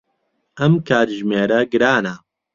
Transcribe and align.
ئەم 0.59 0.73
کاتژمێرە 0.87 1.59
گرانە. 1.71 2.15